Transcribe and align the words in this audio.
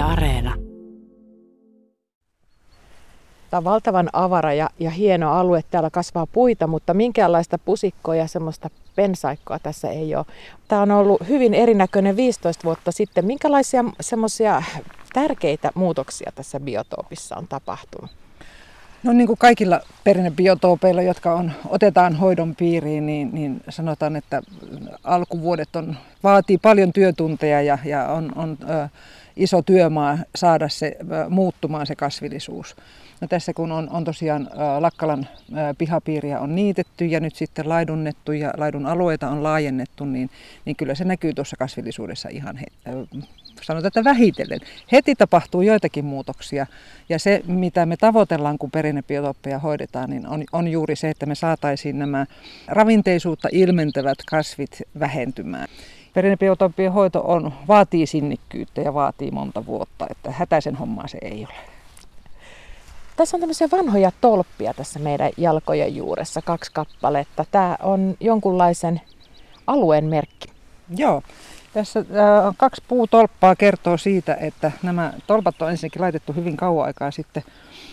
Yle 0.00 0.08
Areena. 0.08 0.54
Tämä 3.50 3.58
on 3.58 3.64
valtavan 3.64 4.08
avara 4.12 4.52
ja, 4.52 4.70
ja 4.78 4.90
hieno 4.90 5.32
alue. 5.32 5.64
Täällä 5.70 5.90
kasvaa 5.90 6.26
puita, 6.26 6.66
mutta 6.66 6.94
minkäänlaista 6.94 7.58
pusikkoa 7.58 8.14
ja 8.14 8.28
semmoista 8.28 8.70
pensaikkoa 8.96 9.58
tässä 9.58 9.88
ei 9.88 10.14
ole. 10.14 10.24
Tämä 10.68 10.82
on 10.82 10.90
ollut 10.90 11.28
hyvin 11.28 11.54
erinäköinen 11.54 12.16
15 12.16 12.64
vuotta 12.64 12.92
sitten. 12.92 13.26
Minkälaisia 13.26 13.84
semmoisia 14.00 14.62
tärkeitä 15.12 15.70
muutoksia 15.74 16.32
tässä 16.34 16.60
biotoopissa 16.60 17.36
on 17.36 17.48
tapahtunut? 17.48 18.10
No 19.02 19.12
niin 19.12 19.26
kuin 19.26 19.38
kaikilla 19.38 19.80
perinnebiotoopeilla, 20.04 21.02
jotka 21.02 21.34
on, 21.34 21.52
otetaan 21.68 22.16
hoidon 22.16 22.56
piiriin, 22.56 23.06
niin, 23.06 23.30
niin 23.32 23.60
sanotaan, 23.68 24.16
että 24.16 24.42
alkuvuodet 25.04 25.76
on, 25.76 25.96
vaatii 26.22 26.58
paljon 26.58 26.92
työtunteja 26.92 27.62
ja, 27.62 27.78
ja 27.84 28.08
on, 28.08 28.32
on 28.36 28.58
ö, 28.70 28.88
iso 29.40 29.62
työmaa 29.62 30.18
saada 30.34 30.68
se 30.68 30.96
muuttumaan 31.28 31.86
se 31.86 31.94
kasvillisuus. 31.94 32.76
No 33.20 33.28
tässä 33.28 33.52
kun 33.52 33.72
on, 33.72 33.90
on 33.90 34.04
tosiaan 34.04 34.50
Lakkalan 34.78 35.28
pihapiiriä 35.78 36.40
on 36.40 36.54
niitetty 36.54 37.06
ja 37.06 37.20
nyt 37.20 37.34
sitten 37.36 37.68
laidunnettu 37.68 38.32
ja 38.32 38.52
laidun 38.56 38.86
alueita 38.86 39.28
on 39.28 39.42
laajennettu, 39.42 40.04
niin, 40.04 40.30
niin 40.64 40.76
kyllä 40.76 40.94
se 40.94 41.04
näkyy 41.04 41.34
tuossa 41.34 41.56
kasvillisuudessa 41.56 42.28
ihan 42.28 42.56
he, 42.56 42.66
sanotaan, 43.62 43.88
että 43.88 44.04
vähitellen. 44.04 44.60
Heti 44.92 45.14
tapahtuu 45.14 45.62
joitakin 45.62 46.04
muutoksia 46.04 46.66
ja 47.08 47.18
se, 47.18 47.42
mitä 47.46 47.86
me 47.86 47.96
tavoitellaan, 47.96 48.58
kun 48.58 48.70
perinnebiotoppeja 48.70 49.58
hoidetaan, 49.58 50.10
niin 50.10 50.26
on, 50.26 50.44
on 50.52 50.68
juuri 50.68 50.96
se, 50.96 51.10
että 51.10 51.26
me 51.26 51.34
saataisiin 51.34 51.98
nämä 51.98 52.26
ravinteisuutta 52.66 53.48
ilmentävät 53.52 54.18
kasvit 54.30 54.82
vähentymään. 55.00 55.68
Perinnebiotoppien 56.14 56.92
hoito 56.92 57.22
on, 57.24 57.52
vaatii 57.68 58.06
sinnikkyyttä 58.06 58.80
ja 58.80 58.94
vaatii 58.94 59.30
monta 59.30 59.66
vuotta, 59.66 60.06
että 60.10 60.30
hätäisen 60.30 60.76
hommaa 60.76 61.08
se 61.08 61.18
ei 61.22 61.46
ole. 61.46 61.54
Tässä 63.16 63.36
on 63.36 63.40
tämmöisiä 63.40 63.68
vanhoja 63.72 64.12
tolppia 64.20 64.74
tässä 64.74 64.98
meidän 64.98 65.30
jalkojen 65.36 65.96
juuressa, 65.96 66.42
kaksi 66.42 66.70
kappaletta. 66.72 67.44
Tämä 67.50 67.76
on 67.82 68.14
jonkunlaisen 68.20 69.00
alueen 69.66 70.04
merkki. 70.04 70.48
Joo, 70.96 71.22
tässä 71.72 72.00
äh, 72.00 72.54
kaksi 72.56 72.82
puutolppaa 72.88 73.56
kertoo 73.56 73.96
siitä, 73.96 74.34
että 74.34 74.72
nämä 74.82 75.12
tolpat 75.26 75.62
on 75.62 75.70
ensinnäkin 75.70 76.02
laitettu 76.02 76.32
hyvin 76.32 76.56
kauan 76.56 76.86
aikaa 76.86 77.10
sitten. 77.10 77.42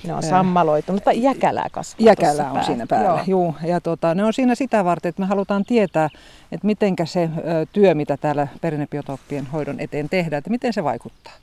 Ne 0.04 0.14
on 0.14 0.24
sammaloitu, 0.24 0.92
mutta 0.92 1.12
jäkälää 1.12 1.68
kasvaa 1.72 2.06
Jäkälää 2.06 2.46
on 2.46 2.52
päällä. 2.54 2.64
siinä 2.64 2.88
päällä, 2.88 3.08
Joo. 3.10 3.20
Juu, 3.28 3.56
ja 3.64 3.82
tuota, 3.82 4.16
ne 4.16 4.24
on 4.24 4.34
siinä 4.34 4.56
sitä 4.56 4.86
varten, 4.86 5.10
että 5.10 5.22
me 5.22 5.26
halutaan 5.26 5.66
tietää, 5.66 6.10
että 6.52 6.68
miten 6.68 6.96
se 7.06 7.24
ö, 7.38 7.66
työ, 7.74 7.96
mitä 7.96 8.18
täällä 8.18 8.48
perinnebiotoppien 8.62 9.46
hoidon 9.46 9.80
eteen 9.80 10.10
tehdään, 10.10 10.38
että 10.38 10.50
miten 10.50 10.74
se 10.74 10.84
vaikuttaa. 10.84 11.34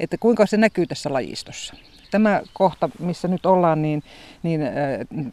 Että 0.00 0.16
kuinka 0.20 0.46
se 0.46 0.56
näkyy 0.56 0.86
tässä 0.86 1.12
lajistossa 1.12 1.74
tämä 2.12 2.42
kohta, 2.52 2.88
missä 2.98 3.28
nyt 3.28 3.46
ollaan, 3.46 3.82
niin, 3.82 4.02
niin 4.42 4.62
äh, 4.62 4.70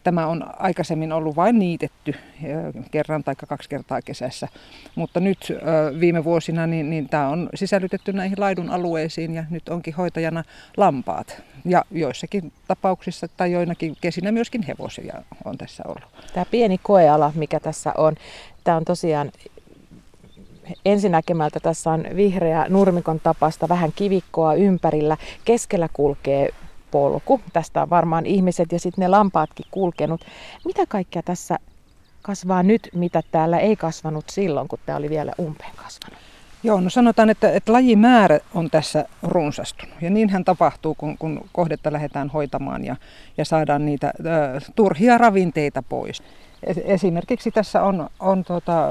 tämä 0.04 0.28
on 0.28 0.46
aikaisemmin 0.60 1.12
ollut 1.12 1.36
vain 1.36 1.60
niitetty 1.60 2.16
äh, 2.16 2.84
kerran 2.92 3.24
tai 3.24 3.36
kaksi 3.36 3.70
kertaa 3.70 4.02
kesässä. 4.02 4.48
Mutta 4.96 5.20
nyt 5.20 5.38
äh, 5.52 6.00
viime 6.00 6.24
vuosina 6.24 6.68
niin, 6.68 6.90
niin 6.90 7.10
tämä 7.10 7.28
on 7.28 7.50
sisällytetty 7.56 8.14
näihin 8.14 8.40
laidun 8.40 8.70
alueisiin 8.70 9.34
ja 9.34 9.44
nyt 9.50 9.70
onkin 9.70 9.94
hoitajana 9.94 10.44
lampaat. 10.78 11.42
Ja 11.66 11.86
joissakin 11.92 12.52
tapauksissa 12.68 13.28
tai 13.38 13.52
joinakin 13.52 13.96
kesinä 14.02 14.32
myöskin 14.32 14.64
hevosia 14.64 15.24
on 15.46 15.58
tässä 15.58 15.84
ollut. 15.88 16.24
Tämä 16.34 16.46
pieni 16.52 16.78
koeala, 16.84 17.32
mikä 17.36 17.60
tässä 17.60 17.94
on, 17.98 18.16
tämä 18.64 18.78
on 18.78 18.86
tosiaan 18.86 19.32
ensinäkemältä 20.86 21.60
tässä 21.60 21.92
on 21.92 22.06
vihreä 22.16 22.66
nurmikon 22.70 23.20
tapasta 23.20 23.70
vähän 23.70 23.92
kivikkoa 23.96 24.54
ympärillä. 24.54 25.18
Keskellä 25.46 25.90
kulkee 25.94 26.50
polku. 26.92 27.42
Tästä 27.54 27.82
on 27.82 27.90
varmaan 27.90 28.26
ihmiset 28.26 28.72
ja 28.72 28.80
sitten 28.80 29.02
ne 29.02 29.08
lampaatkin 29.08 29.66
kulkenut. 29.72 30.22
Mitä 30.66 30.86
kaikkea 30.86 31.24
tässä 31.24 31.58
kasvaa 32.22 32.64
nyt, 32.64 32.90
mitä 32.94 33.24
täällä 33.32 33.60
ei 33.60 33.76
kasvanut 33.76 34.26
silloin, 34.30 34.68
kun 34.68 34.80
tämä 34.86 34.98
oli 34.98 35.10
vielä 35.10 35.32
umpeen 35.40 35.72
kasvanut? 35.76 36.20
Joo, 36.64 36.80
no 36.80 36.90
sanotaan, 36.90 37.30
että, 37.30 37.52
että 37.52 37.74
lajimäärä 37.74 38.40
on 38.54 38.70
tässä 38.70 39.06
runsastunut. 39.24 40.02
Ja 40.02 40.10
niinhän 40.10 40.46
tapahtuu, 40.46 40.96
kun, 40.96 41.18
kun 41.18 41.42
kohdetta 41.52 41.94
lähdetään 41.94 42.30
hoitamaan 42.30 42.86
ja, 42.86 42.96
ja 43.38 43.46
saadaan 43.46 43.86
niitä 43.86 44.14
ö, 44.20 44.22
turhia 44.76 45.18
ravinteita 45.18 45.84
pois. 45.90 46.24
Esimerkiksi 46.84 47.52
tässä 47.52 47.84
on, 47.84 48.10
on 48.20 48.44
tuota, 48.44 48.88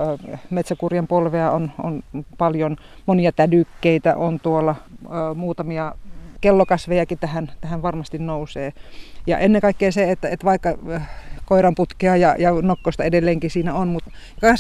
metsäkurjen 0.51 1.07
polvea, 1.07 1.51
on, 1.51 1.73
on 1.83 2.03
paljon 2.39 2.77
monia 3.07 3.33
tädykkeitä, 3.33 4.17
on 4.17 4.41
tuolla 4.41 4.75
ö, 5.05 5.35
muutamia 5.35 5.95
kellokasvejakin 6.41 7.19
tähän, 7.19 7.53
tähän 7.61 7.83
varmasti 7.83 8.19
nousee. 8.19 8.73
Ja 9.27 9.39
ennen 9.39 9.61
kaikkea 9.61 9.93
se, 9.93 10.11
että, 10.11 10.29
että 10.29 10.45
vaikka 10.45 10.79
äh, 10.93 11.11
koiranputkea 11.45 12.17
ja, 12.17 12.37
ja 12.39 12.51
nokkosta 12.63 13.05
edelleenkin 13.05 13.51
siinä 13.51 13.75
on, 13.75 13.89
mutta 13.89 14.11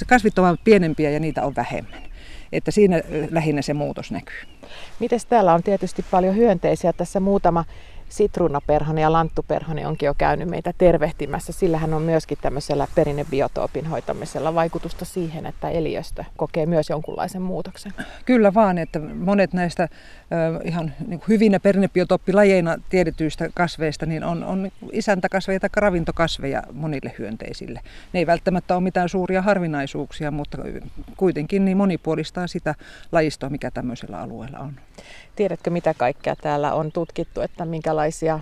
kasvit 0.06 0.39
ovat 0.39 0.61
pienempiä 0.65 1.11
ja 1.11 1.21
niitä 1.21 1.44
on 1.44 1.56
vähemmän. 1.56 2.03
Että 2.53 2.71
siinä 2.71 2.97
äh, 2.97 3.03
lähinnä 3.31 3.62
se 3.62 3.75
muutos 3.75 4.11
näkyy. 4.11 4.43
Miten 5.00 5.21
täällä 5.28 5.55
on 5.55 5.62
tietysti 5.62 6.05
paljon 6.11 6.37
hyönteisiä. 6.37 6.93
Tässä 6.93 7.21
muutama 7.21 7.65
sitruunaperhonen 8.08 9.02
ja 9.02 9.12
lanttuperhonen 9.12 9.86
onkin 9.86 10.06
jo 10.06 10.14
käynyt 10.19 10.48
meitä 10.48 10.72
tervehtimässä. 10.78 11.52
Sillähän 11.52 11.94
on 11.94 12.02
myöskin 12.02 12.38
tämmöisellä 12.42 12.86
perinnebiotoopin 12.94 13.86
hoitamisella 13.86 14.54
vaikutusta 14.54 15.04
siihen, 15.04 15.46
että 15.46 15.69
eliöstö 15.69 16.24
kokee 16.36 16.66
myös 16.66 16.91
jonkunlaisen 16.91 17.42
muutoksen. 17.42 17.92
Kyllä 18.24 18.54
vaan, 18.54 18.78
että 18.78 18.98
monet 18.98 19.52
näistä 19.52 19.88
ihan 20.64 20.92
niin 21.06 21.20
hyvinä 21.28 21.60
perinnebiotooppilajeina 21.60 22.76
tiedetyistä 22.88 23.48
kasveista 23.54 24.06
niin 24.06 24.24
on, 24.24 24.44
on 24.44 24.70
isäntäkasveja 24.92 25.60
tai 25.60 25.70
ravintokasveja 25.76 26.62
monille 26.72 27.14
hyönteisille. 27.18 27.80
Ne 28.12 28.20
ei 28.20 28.26
välttämättä 28.26 28.74
ole 28.74 28.82
mitään 28.82 29.08
suuria 29.08 29.42
harvinaisuuksia, 29.42 30.30
mutta 30.30 30.58
kuitenkin 31.16 31.64
niin 31.64 31.76
monipuolistaa 31.76 32.47
sitä 32.47 32.74
lajistoa, 33.12 33.50
mikä 33.50 33.70
tämmöisellä 33.70 34.20
alueella 34.20 34.58
on. 34.58 34.72
Tiedätkö, 35.36 35.70
mitä 35.70 35.94
kaikkea 35.94 36.36
täällä 36.36 36.75
on 36.75 36.92
tutkittu, 36.92 37.41
että 37.41 37.64
minkälaisia 37.64 38.41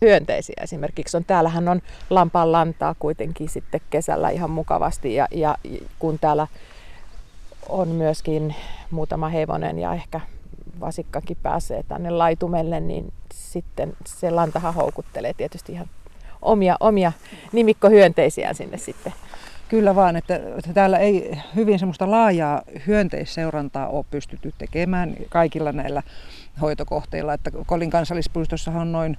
hyönteisiä 0.00 0.54
esimerkiksi 0.62 1.16
on. 1.16 1.24
Täällähän 1.24 1.68
on 1.68 1.82
lampaan 2.10 2.52
lantaa 2.52 2.94
kuitenkin 2.98 3.48
sitten 3.48 3.80
kesällä 3.90 4.30
ihan 4.30 4.50
mukavasti 4.50 5.14
ja, 5.14 5.28
ja 5.30 5.56
kun 5.98 6.18
täällä 6.18 6.46
on 7.68 7.88
myöskin 7.88 8.54
muutama 8.90 9.28
hevonen 9.28 9.78
ja 9.78 9.94
ehkä 9.94 10.20
vasikkakin 10.80 11.36
pääsee 11.42 11.82
tänne 11.88 12.10
laitumelle, 12.10 12.80
niin 12.80 13.12
sitten 13.34 13.92
se 14.06 14.30
lantahan 14.30 14.74
houkuttelee 14.74 15.34
tietysti 15.34 15.72
ihan 15.72 15.90
omia, 16.42 16.76
omia 16.80 17.12
nimikkohyönteisiään 17.52 18.54
sinne 18.54 18.78
sitten. 18.78 19.12
Kyllä 19.72 19.94
vaan, 19.94 20.16
että, 20.16 20.40
täällä 20.74 20.98
ei 20.98 21.38
hyvin 21.56 21.78
semmoista 21.78 22.10
laajaa 22.10 22.62
hyönteisseurantaa 22.86 23.88
ole 23.88 24.04
pystytty 24.10 24.52
tekemään 24.58 25.14
kaikilla 25.28 25.72
näillä 25.72 26.02
hoitokohteilla. 26.60 27.34
Että 27.34 27.50
Kolin 27.66 27.90
kansallispuistossa 27.90 28.70
on 28.70 28.92
noin 28.92 29.16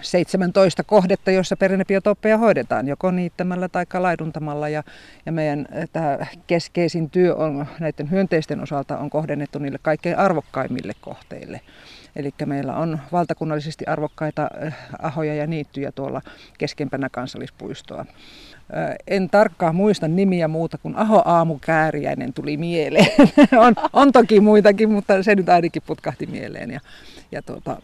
17 0.00 0.84
kohdetta, 0.84 1.30
joissa 1.30 1.56
perinnebiotoppeja 1.56 2.38
hoidetaan, 2.38 2.88
joko 2.88 3.10
niittämällä 3.10 3.68
tai 3.68 3.86
laiduntamalla. 3.98 4.68
Ja, 4.68 4.82
ja 5.26 5.32
meidän 5.32 5.66
tämä 5.92 6.18
keskeisin 6.46 7.10
työ 7.10 7.34
on 7.34 7.66
näiden 7.80 8.10
hyönteisten 8.10 8.62
osalta 8.62 8.98
on 8.98 9.10
kohdennettu 9.10 9.58
niille 9.58 9.78
kaikkein 9.82 10.18
arvokkaimmille 10.18 10.92
kohteille. 11.00 11.60
Eli 12.16 12.34
meillä 12.46 12.76
on 12.76 12.98
valtakunnallisesti 13.12 13.86
arvokkaita 13.86 14.48
ahoja 14.98 15.34
ja 15.34 15.46
niittyjä 15.46 15.92
tuolla 15.92 16.20
keskempänä 16.58 17.08
kansallispuistoa. 17.08 18.06
En 19.06 19.30
tarkkaan 19.30 19.74
muista 19.74 20.08
nimiä 20.08 20.48
muuta 20.48 20.78
kuin 20.78 20.96
Aho 20.96 21.22
Aamu 21.24 21.58
Kääriäinen 21.60 22.32
tuli 22.32 22.56
mieleen. 22.56 23.06
on, 23.66 23.74
on 23.92 24.12
toki 24.12 24.40
muitakin, 24.40 24.90
mutta 24.90 25.22
se 25.22 25.34
nyt 25.34 25.48
ainakin 25.48 25.82
putkahti 25.86 26.26
mieleen. 26.26 26.70
Ja, 26.70 26.80
ja 27.32 27.42
tuota, 27.42 27.82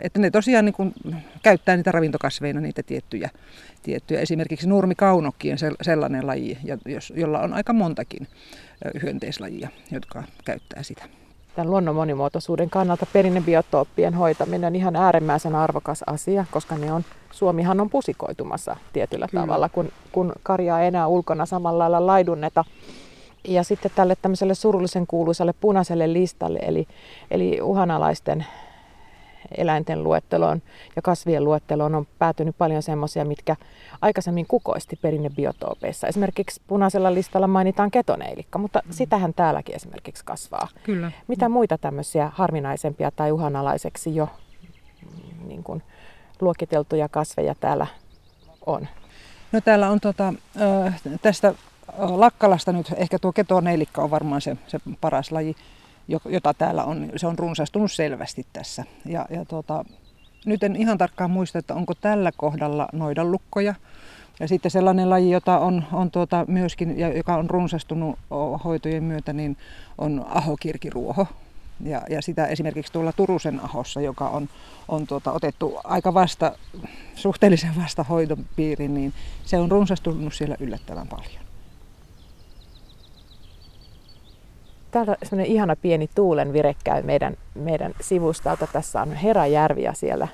että 0.00 0.18
ne 0.18 0.30
tosiaan 0.30 0.64
niin 0.64 0.72
kuin 0.72 0.94
käyttää 1.42 1.76
niitä 1.76 1.92
ravintokasveina 1.92 2.60
niitä 2.60 2.82
tiettyjä, 2.82 3.30
tiettyjä. 3.82 4.20
Esimerkiksi 4.20 4.68
nurmikaunokki 4.68 5.52
on 5.52 5.58
sellainen 5.82 6.26
laji, 6.26 6.58
jolla 7.14 7.40
on 7.40 7.54
aika 7.54 7.72
montakin 7.72 8.28
hyönteislajia, 9.02 9.68
jotka 9.90 10.22
käyttää 10.44 10.82
sitä 10.82 11.04
tämän 11.54 11.70
luonnon 11.70 11.94
monimuotoisuuden 11.94 12.70
kannalta 12.70 13.06
perinnebiotooppien 13.12 14.14
hoitaminen 14.14 14.66
on 14.66 14.76
ihan 14.76 14.96
äärimmäisen 14.96 15.54
arvokas 15.54 16.04
asia, 16.06 16.44
koska 16.50 16.78
ne 16.78 16.92
on, 16.92 17.04
Suomihan 17.30 17.80
on 17.80 17.90
pusikoitumassa 17.90 18.76
tietyllä 18.92 19.26
Kyllä. 19.30 19.42
tavalla, 19.42 19.68
kun, 19.68 19.92
kun 20.12 20.32
karjaa 20.42 20.80
ei 20.80 20.88
enää 20.88 21.06
ulkona 21.06 21.46
samalla 21.46 21.78
lailla 21.78 22.06
laidunneta. 22.06 22.64
Ja 23.48 23.62
sitten 23.62 23.90
tälle 23.94 24.16
tämmöiselle 24.22 24.54
surullisen 24.54 25.06
kuuluisalle 25.06 25.54
punaiselle 25.60 26.12
listalle, 26.12 26.58
eli, 26.58 26.86
eli 27.30 27.60
uhanalaisten 27.62 28.46
eläinten 29.56 30.04
luetteloon 30.04 30.62
ja 30.96 31.02
kasvien 31.02 31.44
luetteloon 31.44 31.94
on 31.94 32.06
päätynyt 32.18 32.58
paljon 32.58 32.82
semmoisia, 32.82 33.24
mitkä 33.24 33.56
aikaisemmin 34.00 34.46
kukoisti 34.46 34.98
perinnebiotoopeissa. 35.02 36.06
Esimerkiksi 36.06 36.60
punaisella 36.66 37.14
listalla 37.14 37.46
mainitaan 37.46 37.90
ketoneilikka, 37.90 38.58
mutta 38.58 38.82
mm. 38.84 38.92
sitähän 38.92 39.34
täälläkin 39.34 39.76
esimerkiksi 39.76 40.24
kasvaa. 40.24 40.68
Kyllä. 40.82 41.12
Mitä 41.28 41.48
muita 41.48 41.78
tämmöisiä 41.78 42.30
harvinaisempia 42.34 43.10
tai 43.10 43.32
uhanalaiseksi 43.32 44.16
jo 44.16 44.28
mm, 45.02 45.48
niin 45.48 45.62
kuin, 45.62 45.82
luokiteltuja 46.40 47.08
kasveja 47.08 47.54
täällä 47.60 47.86
on? 48.66 48.88
No 49.52 49.60
täällä 49.60 49.90
on 49.90 50.00
tota, 50.00 50.34
tästä 51.22 51.54
Lakkalasta 51.98 52.72
nyt 52.72 52.94
ehkä 52.96 53.18
tuo 53.18 53.32
ketoneilikka 53.32 54.02
on 54.02 54.10
varmaan 54.10 54.40
se, 54.40 54.56
se 54.66 54.78
paras 55.00 55.32
laji, 55.32 55.56
jota 56.28 56.54
täällä 56.54 56.84
on. 56.84 57.10
Se 57.16 57.26
on 57.26 57.38
runsastunut 57.38 57.92
selvästi 57.92 58.46
tässä. 58.52 58.84
Ja, 59.04 59.26
ja 59.30 59.44
tota, 59.44 59.84
nyt 60.46 60.62
en 60.62 60.76
ihan 60.76 60.98
tarkkaan 60.98 61.30
muista, 61.30 61.58
että 61.58 61.74
onko 61.74 61.94
tällä 61.94 62.32
kohdalla 62.36 62.88
noidanlukkoja. 62.92 63.74
Ja 64.40 64.48
sitten 64.48 64.70
sellainen 64.70 65.10
laji, 65.10 65.30
jota 65.30 65.58
on, 65.58 65.84
on 65.92 66.10
tuota 66.10 66.44
myöskin, 66.48 66.98
ja 66.98 67.16
joka 67.16 67.36
on 67.36 67.50
runsastunut 67.50 68.18
hoitojen 68.64 69.04
myötä, 69.04 69.32
niin 69.32 69.56
on 69.98 70.26
ahokirkiruoho. 70.28 71.26
Ja, 71.84 72.02
ja 72.10 72.22
sitä 72.22 72.46
esimerkiksi 72.46 72.92
tuolla 72.92 73.12
Turusen 73.12 73.60
ahossa, 73.60 74.00
joka 74.00 74.28
on, 74.28 74.48
on 74.88 75.06
tuota, 75.06 75.32
otettu 75.32 75.80
aika 75.84 76.14
vasta, 76.14 76.52
suhteellisen 77.14 77.76
vasta 77.82 78.02
hoidon 78.02 78.46
piiriin, 78.56 78.94
niin 78.94 79.12
se 79.44 79.58
on 79.58 79.70
runsastunut 79.70 80.34
siellä 80.34 80.56
yllättävän 80.60 81.08
paljon. 81.08 81.49
Täällä 84.90 85.10
on 85.10 85.16
semmoinen 85.28 85.52
ihana 85.52 85.76
pieni 85.76 86.10
tuulen 86.14 86.52
vire 86.52 86.74
käy 86.84 87.02
meidän, 87.02 87.36
meidän 87.54 87.92
sivustalta. 88.00 88.66
Tässä 88.72 89.02
on 89.02 89.12
Herajärvi 89.12 89.82
ja 89.82 89.92
siellä, 89.92 90.28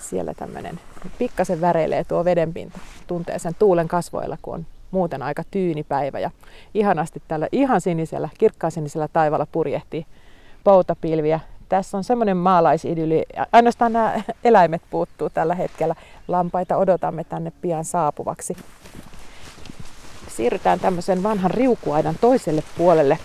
siellä 0.00 0.34
tämmöinen 0.34 0.80
pikkasen 1.18 1.60
väreilee 1.60 2.04
tuo 2.04 2.24
vedenpinta. 2.24 2.78
Tuntee 3.06 3.38
sen 3.38 3.54
tuulen 3.58 3.88
kasvoilla, 3.88 4.38
kun 4.42 4.54
on 4.54 4.66
muuten 4.90 5.22
aika 5.22 5.42
tyyni 5.50 5.84
päivä. 5.84 6.18
Ja 6.18 6.30
ihanasti 6.74 7.22
tällä 7.28 7.48
ihan 7.52 7.80
sinisellä, 7.80 8.28
kirkkaasinisellä 8.38 9.08
taivaalla 9.12 9.46
purjehtii 9.52 10.06
poutapilviä. 10.64 11.40
Tässä 11.68 11.96
on 11.96 12.04
semmoinen 12.04 12.36
maalaisidylli. 12.36 13.24
Ainoastaan 13.52 13.92
nämä 13.92 14.22
eläimet 14.44 14.82
puuttuu 14.90 15.30
tällä 15.30 15.54
hetkellä. 15.54 15.94
Lampaita 16.28 16.76
odotamme 16.76 17.24
tänne 17.24 17.52
pian 17.60 17.84
saapuvaksi. 17.84 18.56
Siirrytään 20.28 20.80
tämmöisen 20.80 21.22
vanhan 21.22 21.50
riukuaidan 21.50 22.14
toiselle 22.20 22.62
puolelle 22.78 23.18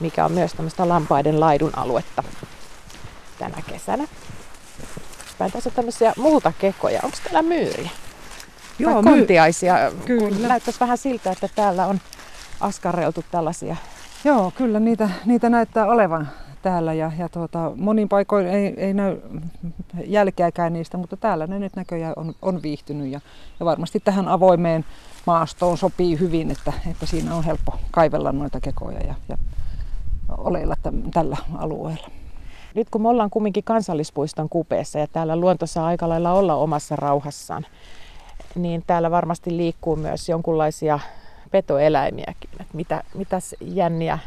mikä 0.00 0.24
on 0.24 0.32
myös 0.32 0.52
tämmöistä 0.52 0.88
lampaiden 0.88 1.40
laidun 1.40 1.78
aluetta 1.78 2.22
tänä 3.38 3.62
kesänä. 3.66 4.08
Päin 5.38 5.52
tässä 5.52 5.70
on 5.70 5.76
tämmöisiä 5.76 6.12
multakekoja. 6.16 7.00
Onko 7.02 7.16
täällä 7.24 7.42
myyriä? 7.42 7.90
Joo, 8.78 9.02
kontiaisia. 9.02 9.74
Kyllä. 10.04 10.48
Näyttäisi 10.48 10.80
vähän 10.80 10.98
siltä, 10.98 11.30
että 11.32 11.48
täällä 11.54 11.86
on 11.86 12.00
askarreltu 12.60 13.24
tällaisia. 13.30 13.76
Joo, 14.24 14.52
kyllä 14.56 14.80
niitä, 14.80 15.10
niitä 15.24 15.50
näyttää 15.50 15.86
olevan 15.86 16.28
täällä 16.62 16.92
ja, 16.92 17.12
ja 17.18 17.28
tuota, 17.28 17.72
monin 17.76 18.08
paikoin 18.08 18.46
ei, 18.46 18.74
ei 18.76 18.94
näy 18.94 19.16
jälkeäkään 20.06 20.72
niistä, 20.72 20.98
mutta 20.98 21.16
täällä 21.16 21.46
ne 21.46 21.58
nyt 21.58 21.76
näköjään 21.76 22.12
on, 22.16 22.34
on 22.42 22.62
viihtynyt 22.62 23.08
ja, 23.08 23.20
ja 23.60 23.66
varmasti 23.66 24.00
tähän 24.00 24.28
avoimeen 24.28 24.84
maastoon 25.26 25.78
sopii 25.78 26.20
hyvin, 26.20 26.50
että, 26.50 26.72
että 26.90 27.06
siinä 27.06 27.34
on 27.34 27.44
helppo 27.44 27.80
kaivella 27.90 28.32
noita 28.32 28.60
kekoja 28.60 29.00
ja, 29.00 29.14
ja 29.28 29.38
oleilla 30.38 30.74
tällä 31.14 31.36
alueella. 31.58 32.08
Nyt 32.74 32.90
kun 32.90 33.02
me 33.02 33.08
ollaan 33.08 33.30
kumminkin 33.30 33.64
kansallispuiston 33.64 34.48
kupeessa 34.48 34.98
ja 34.98 35.06
täällä 35.06 35.36
luonto 35.36 35.66
saa 35.66 35.86
aika 35.86 36.08
lailla 36.08 36.32
olla 36.32 36.54
omassa 36.54 36.96
rauhassaan, 36.96 37.66
niin 38.54 38.82
täällä 38.86 39.10
varmasti 39.10 39.56
liikkuu 39.56 39.96
myös 39.96 40.28
jonkunlaisia 40.28 40.98
petoeläimiäkin. 41.50 42.50
Että 42.60 42.76
mitä, 42.76 43.04
mitäs 43.14 43.54
jänniä 43.60 44.18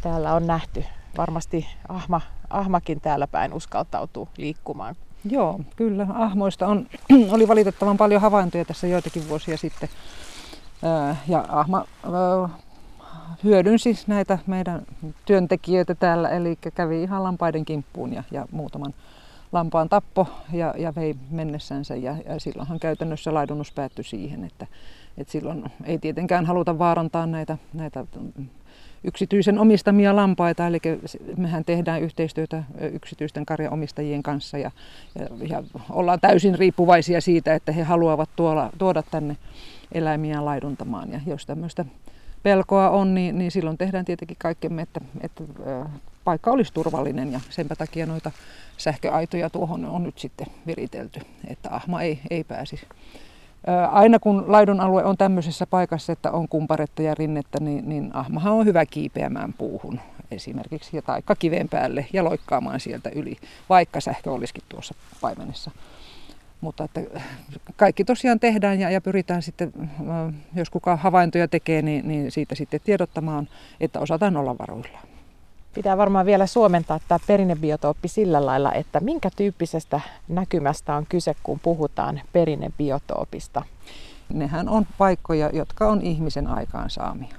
täällä 0.00 0.34
on 0.34 0.46
nähty? 0.46 0.84
Varmasti 1.16 1.66
ahma, 1.88 2.20
ahmakin 2.50 3.00
täällä 3.00 3.26
päin 3.26 3.52
uskaltautuu 3.52 4.28
liikkumaan. 4.36 4.96
Joo, 5.30 5.60
kyllä. 5.76 6.06
Ahmoista 6.14 6.66
on, 6.66 6.86
oli 7.34 7.48
valitettavan 7.48 7.96
paljon 7.96 8.20
havaintoja 8.20 8.64
tässä 8.64 8.86
joitakin 8.86 9.28
vuosia 9.28 9.56
sitten. 9.56 9.88
Ja 11.28 11.44
ahma 11.48 11.84
hyödynsi 13.44 13.94
näitä 14.06 14.38
meidän 14.46 14.82
työntekijöitä 15.24 15.94
täällä, 15.94 16.28
eli 16.28 16.58
kävi 16.74 17.02
ihan 17.02 17.22
lampaiden 17.22 17.64
kimppuun 17.64 18.12
ja, 18.12 18.22
ja 18.30 18.46
muutaman 18.52 18.94
lampaan 19.52 19.88
tappo 19.88 20.26
ja, 20.52 20.74
ja 20.78 20.94
vei 20.94 21.14
mennessänsä. 21.30 21.96
Ja, 21.96 22.16
ja 22.26 22.40
silloinhan 22.40 22.80
käytännössä 22.80 23.34
laidunnus 23.34 23.72
päättyi 23.72 24.04
siihen, 24.04 24.44
että, 24.44 24.66
että 25.18 25.32
silloin 25.32 25.64
ei 25.84 25.98
tietenkään 25.98 26.46
haluta 26.46 26.78
vaarantaa 26.78 27.26
näitä, 27.26 27.58
näitä 27.72 28.04
yksityisen 29.04 29.58
omistamia 29.58 30.16
lampaita, 30.16 30.66
eli 30.66 30.78
mehän 31.36 31.64
tehdään 31.64 32.02
yhteistyötä 32.02 32.62
yksityisten 32.92 33.46
karjaomistajien 33.46 34.22
kanssa 34.22 34.58
ja, 34.58 34.70
ja, 35.18 35.28
ja 35.48 35.62
ollaan 35.90 36.20
täysin 36.20 36.58
riippuvaisia 36.58 37.20
siitä, 37.20 37.54
että 37.54 37.72
he 37.72 37.82
haluavat 37.82 38.30
tuolla, 38.36 38.70
tuoda 38.78 39.02
tänne 39.10 39.36
eläimiä 39.92 40.44
laiduntamaan. 40.44 41.12
Ja 41.12 41.20
jos 41.26 41.46
tämmöistä 41.46 41.84
pelkoa 42.44 42.90
on, 42.90 43.14
niin, 43.14 43.38
niin 43.38 43.50
silloin 43.50 43.78
tehdään 43.78 44.04
tietenkin 44.04 44.36
kaikkemme, 44.40 44.82
että, 44.82 45.00
että 45.20 45.44
paikka 46.24 46.50
olisi 46.50 46.72
turvallinen 46.72 47.32
ja 47.32 47.40
sen 47.50 47.68
takia 47.68 48.06
noita 48.06 48.30
sähköaitoja 48.76 49.50
tuohon 49.50 49.84
on 49.84 50.02
nyt 50.02 50.18
sitten 50.18 50.46
viritelty, 50.66 51.20
että 51.48 51.70
ahma 51.70 52.02
ei, 52.02 52.20
ei 52.30 52.44
pääsisi. 52.44 52.86
Aina 53.90 54.18
kun 54.18 54.44
laidun 54.46 54.80
alue 54.80 55.04
on 55.04 55.16
tämmöisessä 55.16 55.66
paikassa, 55.66 56.12
että 56.12 56.30
on 56.30 56.48
kumparetta 56.48 57.02
ja 57.02 57.14
rinnettä, 57.14 57.60
niin, 57.60 57.88
niin 57.88 58.10
ahmahan 58.16 58.52
on 58.52 58.66
hyvä 58.66 58.86
kiipeämään 58.86 59.52
puuhun 59.52 60.00
esimerkiksi 60.30 60.96
ja 60.96 61.02
taikka 61.02 61.34
kiven 61.34 61.68
päälle 61.68 62.06
ja 62.12 62.24
loikkaamaan 62.24 62.80
sieltä 62.80 63.10
yli, 63.14 63.36
vaikka 63.68 64.00
sähkö 64.00 64.32
olisikin 64.32 64.64
tuossa 64.68 64.94
paimenessa. 65.20 65.70
Mutta 66.60 66.84
että 66.84 67.00
kaikki 67.76 68.04
tosiaan 68.04 68.40
tehdään 68.40 68.80
ja, 68.80 68.90
ja 68.90 69.00
pyritään 69.00 69.42
sitten, 69.42 69.72
äh, 69.78 70.34
jos 70.54 70.70
kuka 70.70 70.96
havaintoja 70.96 71.48
tekee, 71.48 71.82
niin, 71.82 72.08
niin 72.08 72.30
siitä 72.30 72.54
sitten 72.54 72.80
tiedottamaan, 72.84 73.48
että 73.80 74.00
osataan 74.00 74.36
olla 74.36 74.58
varuillaan. 74.58 75.08
Pitää 75.74 75.96
varmaan 75.96 76.26
vielä 76.26 76.46
suomentaa 76.46 77.00
tämä 77.08 77.18
perinnebiotooppi 77.26 78.08
sillä 78.08 78.46
lailla, 78.46 78.72
että 78.72 79.00
minkä 79.00 79.30
tyyppisestä 79.36 80.00
näkymästä 80.28 80.96
on 80.96 81.06
kyse, 81.08 81.34
kun 81.42 81.60
puhutaan 81.60 82.20
perinnebiotoopista? 82.32 83.62
Nehän 84.32 84.68
on 84.68 84.86
paikkoja, 84.98 85.50
jotka 85.52 85.88
on 85.88 86.02
ihmisen 86.02 86.46
aikaansaamia. 86.46 87.36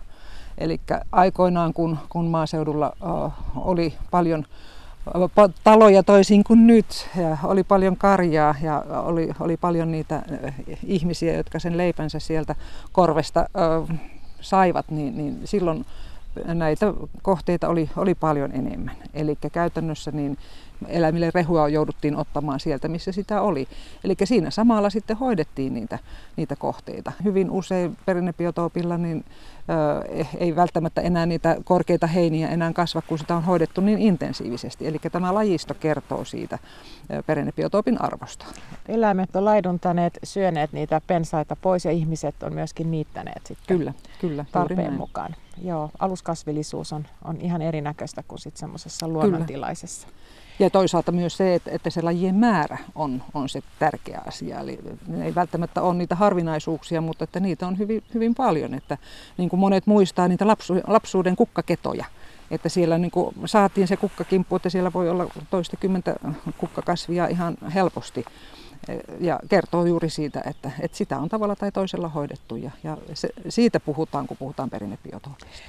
Eli 0.58 0.80
aikoinaan, 1.12 1.74
kun, 1.74 1.98
kun 2.10 2.26
maaseudulla 2.26 2.94
uh, 3.26 3.34
oli 3.56 3.94
paljon 4.12 4.46
taloja 5.64 6.04
toisin 6.04 6.44
kuin 6.44 6.68
nyt. 6.68 7.10
Ja 7.18 7.38
oli 7.44 7.64
paljon 7.64 7.98
karjaa 7.98 8.56
ja 8.62 8.84
oli, 8.90 9.30
oli 9.40 9.58
paljon 9.58 9.92
niitä 9.92 10.24
ihmisiä, 10.84 11.34
jotka 11.34 11.60
sen 11.60 11.78
leipänsä 11.78 12.20
sieltä 12.20 12.56
korvesta 12.92 13.40
ö, 13.40 13.94
saivat, 14.42 14.92
niin, 14.92 15.18
niin 15.18 15.42
silloin 15.46 15.86
näitä 16.46 16.94
kohteita 17.22 17.68
oli, 17.68 17.90
oli 17.98 18.16
paljon 18.16 18.52
enemmän. 18.52 18.96
Eli 19.14 19.38
käytännössä 19.52 20.12
niin 20.12 20.38
eläimille 20.88 21.32
rehua 21.34 21.70
jouduttiin 21.70 22.16
ottamaan 22.16 22.60
sieltä, 22.60 22.88
missä 22.88 23.12
sitä 23.12 23.42
oli. 23.42 23.68
Eli 24.04 24.16
siinä 24.24 24.50
samalla 24.50 24.90
sitten 24.90 25.18
hoidettiin 25.18 25.74
niitä, 25.74 26.00
niitä 26.36 26.56
kohteita. 26.56 27.12
Hyvin 27.24 27.52
usein 27.52 27.98
perinnebiotoopilla 28.06 28.98
niin, 28.98 29.26
ö, 29.70 30.26
ei 30.38 30.56
välttämättä 30.56 31.02
enää 31.02 31.26
niitä 31.26 31.58
korkeita 31.64 32.08
heiniä 32.08 32.50
enää 32.50 32.74
kasva, 32.74 33.02
kun 33.02 33.20
sitä 33.20 33.36
on 33.36 33.44
hoidettu 33.44 33.82
niin 33.82 33.98
intensiivisesti. 33.98 34.88
Eli 34.88 34.98
tämä 35.12 35.34
lajisto 35.34 35.74
kertoo 35.74 36.26
siitä 36.26 36.60
perinnebiotoopin 37.26 38.02
arvosta. 38.02 38.46
Eläimet 38.88 39.36
on 39.36 39.46
laiduntaneet, 39.46 40.20
syöneet 40.24 40.74
niitä 40.74 41.02
pensaita 41.08 41.56
pois 41.56 41.86
ja 41.86 41.92
ihmiset 41.92 42.44
on 42.44 42.54
myöskin 42.54 42.92
niittäneet 42.92 43.46
sitten 43.46 43.78
kyllä, 43.78 43.94
kyllä, 44.22 44.46
tarpeen 44.52 44.94
mukaan. 44.94 45.36
Joo, 45.64 45.90
aluskasvillisuus 46.00 46.94
on, 46.94 47.08
on 47.24 47.42
ihan 47.42 47.62
erinäköistä 47.62 48.24
kuin 48.28 48.40
sitten 48.40 48.60
semmoisessa 48.60 49.08
luonnontilaisessa. 49.08 50.08
Kyllä. 50.08 50.26
Ja 50.60 50.70
toisaalta 50.70 51.12
myös 51.12 51.38
se, 51.38 51.56
että, 51.56 51.72
että 51.72 51.90
se 51.90 52.02
lajien 52.02 52.36
määrä 52.36 52.78
on, 52.96 53.24
on 53.34 53.50
se 53.50 53.62
tärkeä 53.80 54.22
asia. 54.28 54.60
Eli 54.60 54.80
ei 55.24 55.36
välttämättä 55.36 55.82
ole 55.82 55.94
niitä 55.94 56.16
harvinaisuuksia, 56.16 57.02
mutta 57.02 57.24
että 57.24 57.40
niitä 57.40 57.68
on 57.68 57.78
hyvin, 57.78 58.04
hyvin 58.14 58.36
paljon. 58.36 58.74
Että, 58.74 58.98
niin 59.38 59.50
kuin 59.50 59.60
monet 59.60 59.88
muistaa 59.88 60.28
niitä 60.28 60.48
lapsu, 60.48 60.74
lapsuuden 60.88 61.36
kukkaketoja. 61.36 62.06
Että 62.52 62.70
siellä 62.70 62.98
niin 62.98 63.12
kuin 63.12 63.36
saatiin 63.46 63.88
se 63.88 63.98
kukkakimppu, 63.98 64.56
että 64.56 64.70
siellä 64.70 64.94
voi 64.94 65.10
olla 65.10 65.26
toista 65.50 65.78
kymmentä 65.78 66.16
kukkakasvia 66.58 67.28
ihan 67.28 67.58
helposti. 67.74 68.26
Ja 69.20 69.40
kertoo 69.50 69.86
juuri 69.86 70.10
siitä, 70.10 70.42
että, 70.46 70.72
että 70.80 70.98
sitä 70.98 71.18
on 71.18 71.30
tavalla 71.30 71.56
tai 71.56 71.72
toisella 71.72 72.10
hoidettu 72.10 72.56
ja, 72.56 72.72
ja 72.84 72.98
se, 73.14 73.30
siitä 73.50 73.80
puhutaan, 73.80 74.28
kun 74.28 74.38
puhutaan 74.38 74.70
perinnebiotoopista. 74.70 75.64